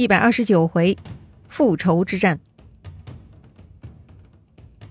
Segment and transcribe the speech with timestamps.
[0.00, 0.96] 一百二十九回，
[1.46, 2.40] 复仇之战。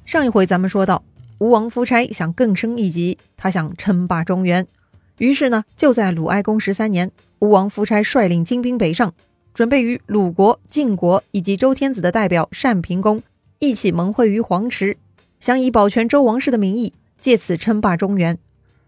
[0.05, 1.03] 上一回咱们说到，
[1.39, 4.67] 吴王夫差想更升一级，他想称霸中原。
[5.17, 9.11] 于是呢，就在鲁哀公十三年，吴王夫差率领精兵北上，
[9.51, 13.23] 准备与鲁国、晋国以及周天子的代表单平公
[13.57, 14.95] 一起盟会于黄池，
[15.39, 18.37] 想以保全周王室的名义，借此称霸中原。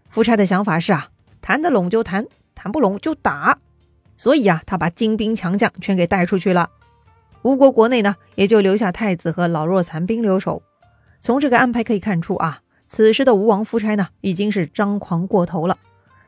[0.08, 1.08] 夫差的想法是啊，
[1.40, 3.58] 谈得拢就谈，谈不拢就打。
[4.22, 6.70] 所以啊，他把精兵强将全给带出去了。
[7.42, 10.62] 吴国国内呢，也就留下太子和老弱残兵留守。
[11.18, 15.76] 从这个安排可以看出啊，此时的吴王夫差呢，已经是张狂过头了。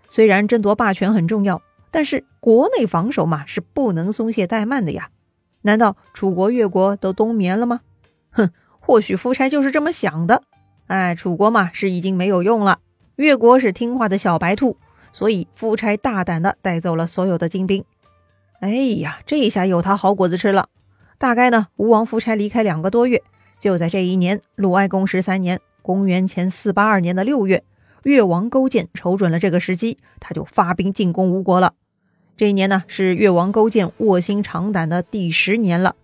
[0.09, 1.63] 虽然争夺霸权很重要，
[1.93, 5.11] 但是国内防守嘛，是不能松懈怠慢的呀。
[5.63, 7.81] 难道楚国、越国都冬眠了吗？
[8.33, 10.43] 哼，或许夫差就是这么想的。
[10.89, 12.79] 哎，楚国嘛，是已经没有用了；
[13.15, 14.79] 越国是听话的小白兔。
[15.15, 17.85] 所以，夫差大胆的带走了所有的精兵。
[18.59, 20.69] 哎呀，这下有他好果子吃了。
[21.19, 23.23] 大概呢，吴王夫差离开两个多月，
[23.61, 27.63] 就在这一年，鲁哀公十三年（公元前四八二年的六月），
[28.03, 31.75] 越王勾践瞅准了这个时机，他就发兵进攻吴国了。
[32.37, 35.95] 这一年呢，是越王勾践卧薪尝胆的第十年了，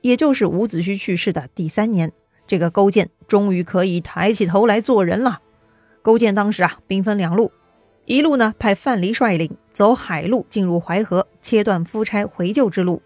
[0.00, 2.12] 也就是伍子胥去世的第三年。
[2.46, 5.40] 这个勾践终于可以抬起头来做人了。
[6.02, 7.50] 勾践当时啊，兵分两路。
[8.10, 13.00] 一路呢，派范蠡率领走海路进入淮河，切断夫差回救之路；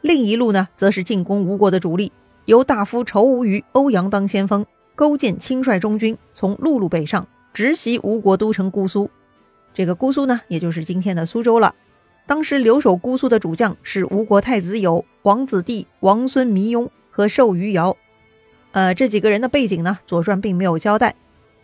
[0.00, 2.10] 另一路呢，则是进攻吴国的主力，
[2.46, 4.64] 由大夫仇吴虞欧阳当先锋。
[4.94, 9.10] 勾践亲率中军从陆路北上，直袭吴国都城姑苏。
[9.74, 11.74] 这个姑苏呢，也就是今天的苏州了。
[12.24, 17.94] 当时留守姑苏的主将是吴国太子友王子弟王孙弥雍和寿余尧。
[18.72, 21.14] 呃，这几个人的背景呢，《左传》并没有交代，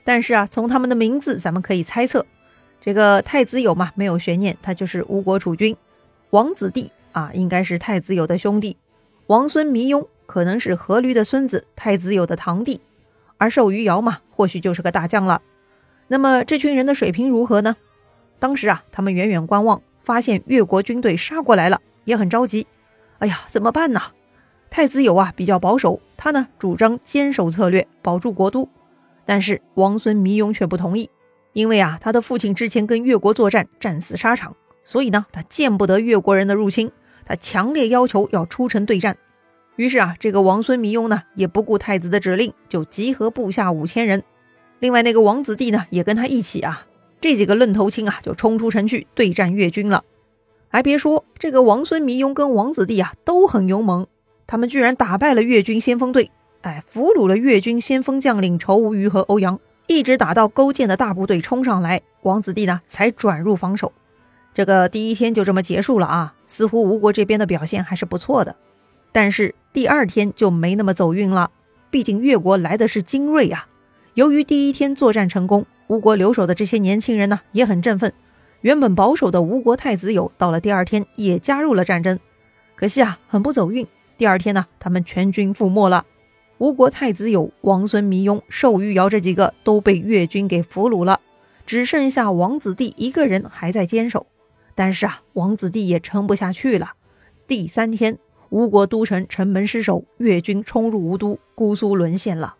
[0.05, 2.27] 但是啊，从他们的名字，咱们可以猜测。
[2.85, 5.77] 这个太子友嘛，没有悬念，他就是吴国储君。
[6.31, 8.77] 王子弟啊，应该是太子友的兄弟。
[9.29, 12.81] 王孙弥雍可能是阖闾的孙子，太子友的堂弟。
[13.39, 15.41] 而寿余尧嘛，或许就是个大将了。
[16.09, 17.77] 那么这群人的水平如何呢？
[18.41, 22.67] 当时啊，他们远远观望，发现越国军队杀过来了，也很着急。
[23.19, 24.01] 哎呀，怎么办呢？
[24.71, 28.69] 太子友啊，比较保守，他呢主张坚守策略，保住国都。
[29.25, 31.09] 但是王孙弥雍却不同意。
[31.53, 36.91] 因为啊，他的父亲之前跟越国作战，战死沙场，所以呢，他见不得越国人的入侵，
[37.27, 39.19] 他强烈要求要出城对战。
[39.77, 44.23] 于是啊，这个王孙弥庸呢，也不顾太子的指令，就集合部下五千人。
[44.79, 46.87] 另外那个王子弟呢，也跟他一起啊，
[47.21, 50.05] 这几个愣头青啊，就冲出城去对战越军了。
[50.69, 54.07] 还别说，这个王孙弥庸跟王子弟啊，都很勇猛，
[54.47, 56.31] 他们居然打败了越军先锋队，
[56.63, 59.61] 哎，俘虏了越军先锋将领仇无虞和欧阳。
[59.87, 63.93] 一直打到勾践的大部队冲上来，王子弟呢才转入防守。
[64.55, 66.35] 这个第一天就这么结束了啊！
[66.47, 68.55] 似乎吴国这边的表现还是不错的。
[69.11, 71.51] 但是第二天就没那么走运了，
[71.91, 73.67] 毕竟越国来的是精锐啊。
[74.15, 78.13] 由于第一天作战成功，吴国留守的这些年轻人呢也很振奋。
[78.61, 82.19] 原本保守的吴国太子友到了第二天也加入了战争，
[82.77, 83.87] 可惜啊，很不走运。
[84.19, 86.05] 第二天呢，他们全军覆没了。
[86.63, 91.19] 吴国太子有王孙弥雍、寿玉瑶这几个都被越军给俘虏了，
[91.67, 94.29] 只剩下王子弟一个人还在坚守。
[94.77, 96.93] 但是啊，王子弟也撑不下去了。
[97.49, 98.17] 第三天，
[98.51, 102.55] 吴国都城城门失守，越军冲入吴都，姑苏沦陷了。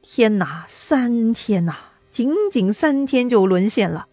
[0.00, 1.74] 天哪，三天呐，
[2.12, 4.06] 仅仅三天就沦陷了。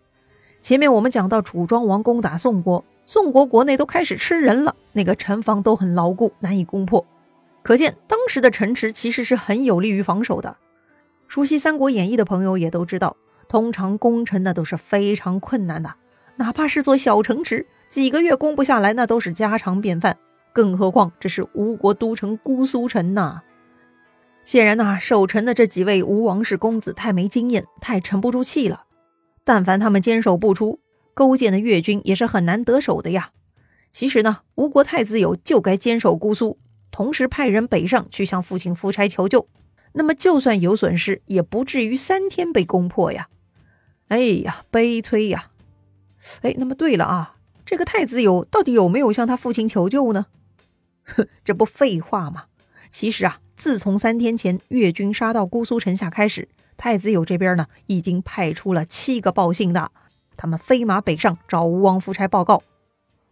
[0.64, 7.06] 前面我们讲到楚庄王攻打宋国，宋国国内都开始吃人了，那个城防都很牢固，难以攻破。
[7.64, 10.58] 可见当时的城池其实是很有利于防守的。
[11.28, 13.16] 熟悉《三国演义》的朋友也都知道，
[13.48, 15.96] 通常攻城那都是非常困难的，
[16.36, 20.18] 哪怕是座小城池，几个月攻不下来那都是家常便饭。
[20.52, 23.42] 更何况这是吴国都城姑苏城呐。
[24.44, 28.84] 显然呐，守城的这几位吴王室公子太没经验，太沉不住气了。
[29.46, 30.80] 但凡他们坚守不出，
[31.14, 33.32] 勾践的越军也是很难得手的呀。
[33.92, 36.60] 其实呢，吴国太子友就该坚守姑苏。
[36.94, 39.48] 同时派人北上去向父亲夫差求救，
[39.94, 43.30] 那么就算有损失，也不至于三天被攻破呀！
[44.10, 45.50] 哎呀，悲催呀！
[46.44, 50.28] 哎，那么对了啊，这个太子友到底有没有向他父亲求救呢？
[51.04, 52.44] 哼， 这不废话吗？
[52.92, 56.48] 其实啊，自从三天前越军杀到姑苏城下开始，
[56.78, 59.92] 太子友这边呢已经派出了七个报信的，
[60.38, 62.62] 他们飞马北上找吴王夫差报告，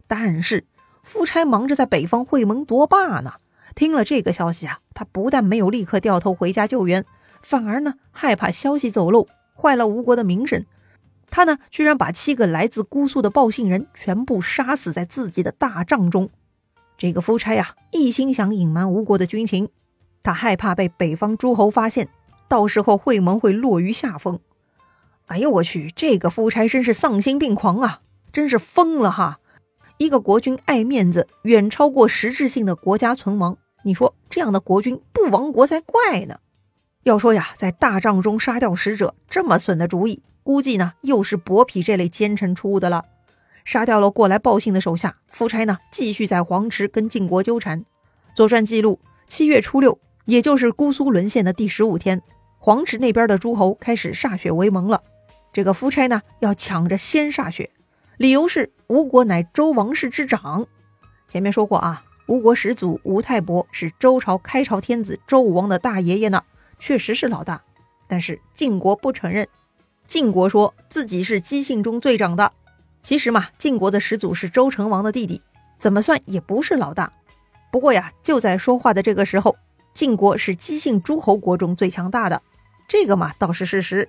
[0.08, 0.64] 但是
[1.04, 3.34] 夫差忙着在北方会盟夺霸呢。
[3.74, 7.04] 听了这个消息啊，他不但没有立刻掉头回家救援，
[7.42, 10.64] 反而呢害怕消息走漏，坏了吴国的名声。
[11.30, 16.28] 他呢居然把七个来自姑苏的报信人全部杀死在自己的大帐中。
[16.98, 19.70] 这个夫差呀，一心想隐瞒吴国的军情，
[20.22, 22.08] 他害怕被北方诸侯发现，
[22.48, 24.38] 到时候会盟会落于下风。
[25.26, 28.02] 哎呦我去，这个夫差真是丧心病狂啊，
[28.32, 29.40] 真是疯了哈！
[29.98, 33.56] 一个国君爱面子，远超过实质性的国家存亡。
[33.84, 36.38] 你说这样的国君不亡国才怪呢！
[37.02, 43.04] 要说呀，在大帐中杀掉使者，这么损的主意，估计呢又是伯嚭这类奸臣出的了。
[43.64, 47.80] 杀掉了过来报信的手下，夫差呢继续在黄池跟晋国纠缠。
[48.34, 48.98] 《左传》记录，
[49.28, 52.22] 七月初六，也就是姑苏沦陷的第十五天，
[52.58, 55.02] 黄池那边的诸侯开始歃血为盟了。
[55.52, 57.70] 这个夫差呢要抢着先歃血，
[58.18, 60.66] 理由是吴国乃周王室之长。
[61.28, 66.42] 前面说过啊，吴国始祖吴太伯是周朝开朝天子周武王的大爷爷呢，
[66.78, 67.62] 确实是老大。
[68.06, 69.48] 但是晋国不承认，
[70.06, 72.52] 晋国说自己是姬姓中最长的。
[73.00, 75.40] 其实嘛，晋国的始祖是周成王的弟弟，
[75.78, 77.10] 怎么算也不是老大。
[77.70, 79.56] 不过呀，就在说话的这个时候，
[79.94, 82.42] 晋国是姬姓诸侯国中最强大的，
[82.86, 84.08] 这个嘛倒是事实。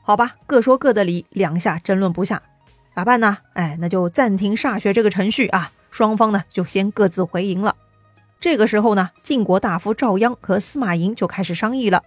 [0.00, 2.40] 好吧，各说各的理，两下争论不下，
[2.94, 3.38] 咋办呢？
[3.54, 7.76] 哎，那就暂停歃血这个程序啊，双方呢就先各自回营了。
[8.40, 12.02] 这个时候呢，晋国大夫赵鞅和司马颖就开始商议了：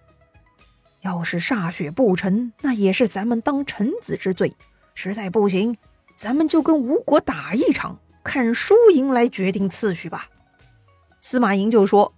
[1.02, 4.50] 要是歃血不成，那也是咱们当臣子之罪；
[4.94, 5.78] 实在不行。
[6.16, 10.28] 咱们就跟吴国打一场，看输赢来决定次序吧。
[11.20, 12.14] 司马颖就说：“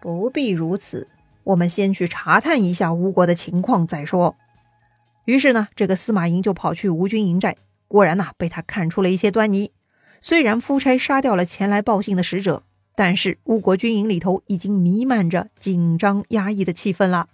[0.00, 1.08] 不必如此，
[1.42, 4.36] 我们先去查探一下吴国的情况再说。”
[5.26, 7.56] 于是呢，这个司马颖就跑去吴军营寨，
[7.90, 9.72] 果然呐，被他看出了一些端倪。
[10.20, 12.62] 虽然夫差杀掉了前来报信的使者，
[12.94, 17.28] 但是吴国军营里头已经弥漫着紧张压抑的气氛了。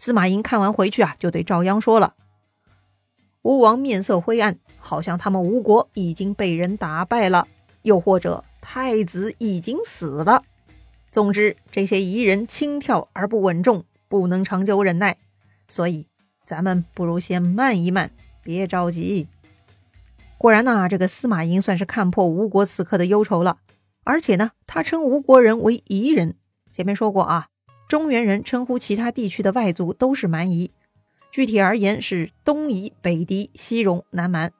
[0.00, 2.14] 司马懿看完回去啊，就对赵鞅说了。
[3.42, 7.46] 吴王面色灰暗，好像他们吴国已经被人打败了，
[7.82, 10.42] 又或者太子已经死了。
[11.12, 15.16] 总之，这些夷人轻佻而不稳重，不能长久忍耐。
[15.68, 16.06] 所以，
[16.44, 18.10] 咱们不如先慢一慢，
[18.42, 19.28] 别着急。
[20.42, 23.58] 果然呐，这个司马颖算是看破吴国此刻的忧愁了。
[24.02, 26.34] 而且呢，他称吴国人为夷人。
[26.72, 27.46] 前面说过啊，
[27.88, 30.72] 中原人称呼其他地区的外族都是蛮夷。
[31.30, 34.50] 具体而言是东夷、北狄、西戎、南蛮。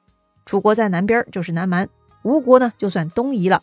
[0.45, 1.89] 楚国在南边就是南蛮，
[2.23, 3.61] 吴国呢就算东夷了。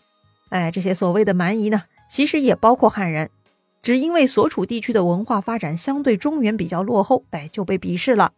[0.51, 3.31] 哎，这些所谓的蛮夷呢，其实也包括汉人，
[3.81, 8.35] 只因为所处地区的文化发展相对中原比较落后，哎，就被鄙视了。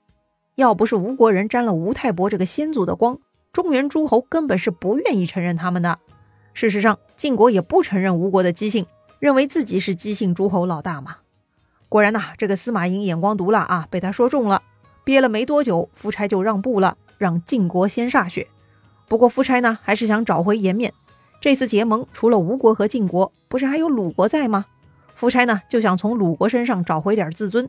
[0.55, 3.19] 要不是吴国人沾了吴太伯这个先祖的光，
[3.53, 5.99] 中原诸侯根本是不愿意承认他们的。
[6.55, 8.87] 事实上，晋国也不承认吴国的姬姓，
[9.19, 11.19] 认为自己是姬姓诸侯老大嘛。
[11.89, 14.63] 果然呐，这个司马颖眼光毒辣啊，被他说中了。
[15.05, 18.47] 憋了没多久，夫差就让步了，让晋国先歃血。
[19.09, 20.95] 不过夫差呢，还是想找回颜面。
[21.41, 24.65] 这次结盟，除了吴国和晋国，不是还有鲁国在吗？
[25.15, 27.69] 夫差呢，就想从鲁国身上找回点自尊。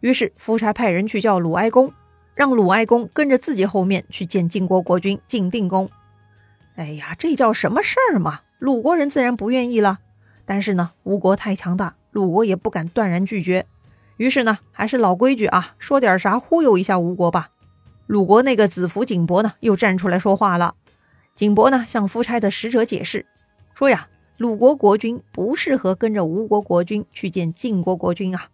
[0.00, 1.92] 于是夫差派人去叫鲁哀公，
[2.40, 5.90] 让鲁哀公跟着自己后面去见晋国国君晋定公。
[6.74, 8.40] 哎呀，这叫什么事儿嘛？
[8.58, 9.98] 鲁国人自然不愿意了。
[10.46, 11.96] 但是呢，吴国太强大。
[12.12, 13.66] 鲁国也不敢断然拒绝，
[14.16, 17.50] 于是呢，还是老规矩啊，说点啥忽悠一下吴国吧。
[18.06, 20.76] 鲁国那个子服景伯呢，又站出来说话了。
[21.34, 23.26] 景伯呢，向夫差的使者解释
[23.74, 24.08] 说呀，
[24.38, 28.48] 鲁国国君不适合跟着吴国国君去见晋国国君啊，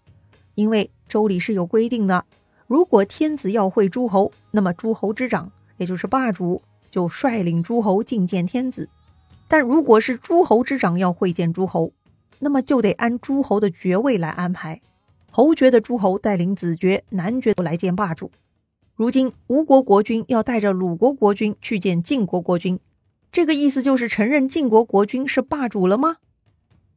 [0.56, 2.25] 因为周礼是有规定的，
[2.66, 8.87] 如果天子要会诸侯，那么诸侯之长，也就是霸主，就率领诸侯觐见天子；
[9.46, 11.92] 但如果是诸侯之长要会见诸侯，
[12.40, 14.80] 那么就得按诸侯的爵位来安排，
[15.30, 18.30] 侯爵的诸侯带领子爵、男爵来见霸主。
[18.96, 22.80] 如今吴国国君要带着鲁国国君去见晋国国君，
[23.30, 26.16] 这个意思就是承认晋国国君是霸主了吗？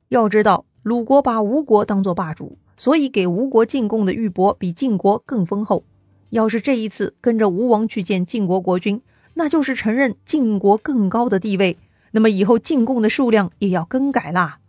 [0.07, 5.83] 要知道，鲁国把吴国当做霸主，所以给吴国进贡的玉帛比晋国更丰厚。
[6.29, 9.01] 要是这一次跟着吴王去见晋国国君，
[9.33, 11.77] 那就是承认晋国更高的地位，
[12.11, 14.59] 那么以后进贡的数量也要更改啦。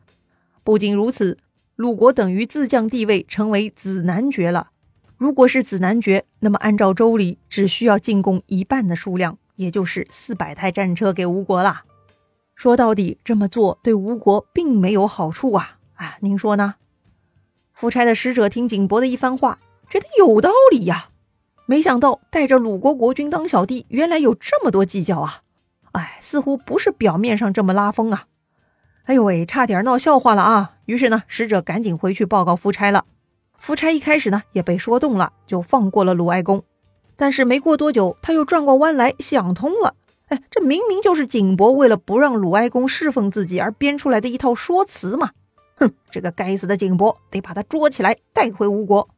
[0.64, 1.38] 不仅如此，
[1.76, 4.70] 鲁国等于自降地位，成为子男爵了。
[5.16, 11.84] 如果是子男爵，那么按照周礼，只需要进贡一半的数量，也就是四百台战车给吴国啦。
[12.56, 15.78] 说到底，这么做对吴国并没有好处啊！
[15.94, 16.74] 啊，您说呢？
[17.80, 19.58] 夫差的使者听景伯的一番话，
[19.88, 21.08] 觉得有道理呀。
[21.64, 25.40] 没想到带着鲁国国君当小弟，原来有这么多计较啊！
[25.92, 28.26] 哎，似乎不是表面上这么拉风啊。
[29.04, 30.72] 哎呦喂，差点闹笑话了啊！
[30.84, 33.06] 于是呢，使者赶紧回去报告夫差了。
[33.56, 36.62] 夫差一开始呢也被说动了，就放过了鲁哀公。
[37.16, 39.94] 但是没过多久，他又转过弯来想通了。
[40.28, 45.30] 哎，这明明就是景伯为了不让鲁哀公侍奉自己而编出来的一套说辞嘛！
[45.80, 49.08] 哼，这个该死的景伯，得把他捉起来带回吴国。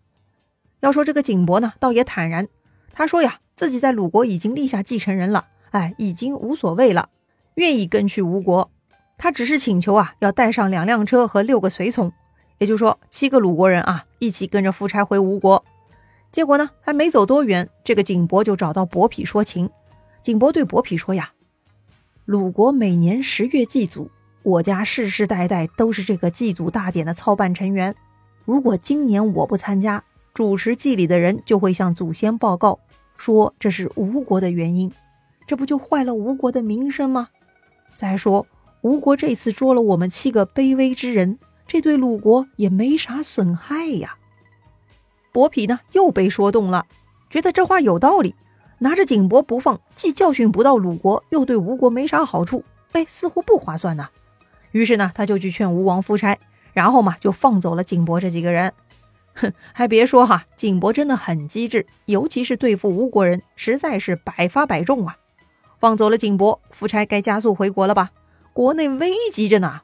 [0.81, 2.49] 要说这个景伯呢，倒也坦然，
[2.93, 7.09] 他说呀，自己在鲁国已经立下继承人了，哎，已经无所谓了，
[7.57, 8.71] 愿意跟去吴国。
[9.19, 12.13] 他只是请求啊，要带上两辆车和六个随从，
[12.59, 15.65] 也就是说七个鲁国人啊，一起跟着夫差回吴国。
[16.31, 19.69] 结果呢，还没走多远，这个景伯就找到伯嚭说情。
[20.23, 21.33] 景伯对伯嚭说呀
[22.25, 24.11] ：“鲁国每年十月祭祖，
[24.43, 27.95] 我家世世代代都是这个祭祖大典的操办成员。
[28.45, 30.03] 如果今年我不参加，
[30.35, 32.81] 主持祭礼的人就会向祖先报告，
[33.17, 34.93] 说这是吴国的原因，
[35.47, 37.29] 这不就坏了吴国的名声吗？
[37.97, 38.47] 再说，
[38.81, 44.17] 吴国这次捉了我们七个卑微之人，这对鲁国也没啥损害呀。”
[45.31, 46.87] 伯嚭呢又被说动了，
[47.31, 48.35] 觉得这话有道理，
[48.79, 54.09] 拿着锦帛不放，既教训不到鲁国，又对吴国没啥好处，哎，似乎不划算呐。
[54.73, 56.39] 于是呢，他就去劝吴王夫差，
[56.73, 58.73] 然后嘛，就放走了景伯这几个人。
[59.35, 65.17] 哼， 还别说哈，景伯真的很机智，尤其是对付吴国人，实在是百发百中啊。
[65.81, 68.11] 放走了景伯，夫差该加速回国了吧？
[68.53, 69.81] 国内危急着呢。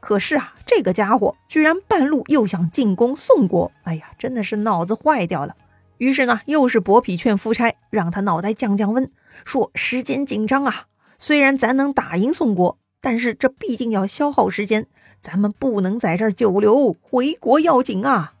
[0.00, 5.56] 可是啊，这个家伙居然半路又想进攻宋国，哎呀，真的是脑子坏掉了。
[5.96, 9.10] 于是呢，又是伯嚭劝夫差，让他脑袋降降温，
[9.44, 10.84] 说时间紧张啊，
[11.18, 14.86] 虽然咱能打赢宋国，但是这必定要消耗时间，
[15.22, 18.34] 咱们不能在这儿久留，回国要紧啊。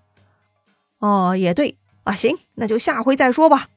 [0.98, 3.68] 哦，也对啊，行，那就下回再说吧。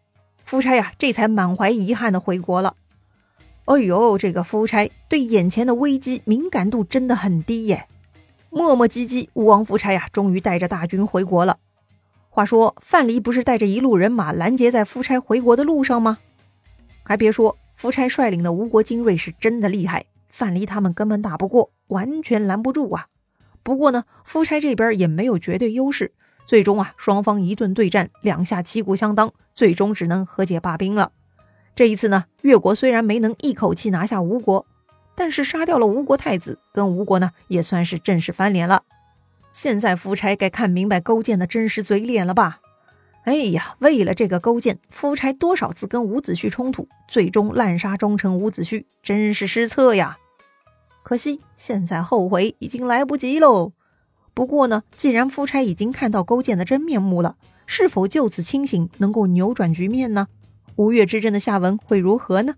[0.43, 2.75] 夫差呀，这才满怀遗憾的回国了。
[3.65, 7.87] 哎呦，这个夫差对眼前的危机敏感度真的很低耶！
[8.49, 11.57] 磨磨唧唧，吴王夫差呀，终于带着大军回国了。
[12.29, 16.17] 话说范蠡不是带着一路人马拦截在夫差回国的路上吗？
[17.03, 23.07] 还别说，夫差率领的吴国精锐是真的厉害，范蠡他们根本打不过，完全拦不住啊。
[23.61, 26.13] 不过呢，夫差这边也没有绝对优势，
[26.47, 31.11] 最终啊，双方一顿对战，两下旗鼓相当，最终只能和解罢兵了。
[31.75, 34.65] 这一次呢，越国虽然没能一口气拿下吴国，
[35.15, 38.83] 但是杀掉了吴国太子，跟吴国呢也算是正式翻脸了。
[39.51, 42.59] 现在夫差该看明白勾践的真实嘴脸了吧？
[43.25, 50.17] 哎呀，为了这个勾践，夫差多少次跟伍子胥冲突，最终滥杀忠臣伍子胥，真是失策呀！
[51.11, 53.73] 可惜现在后悔已经来不及喽。
[54.33, 60.29] 不过呢，既然夫差已经看到勾践的真面目了，是否就此清醒，能够扭转局面呢？
[60.77, 62.55] 吴越之争的下文会如何呢？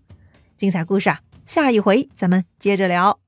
[0.55, 3.22] 精彩故事啊，下一回咱们接着聊。